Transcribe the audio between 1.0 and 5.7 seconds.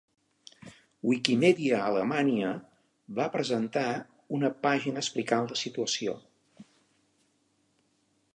Wikimedia Alemanya va presentar una pàgina explicant la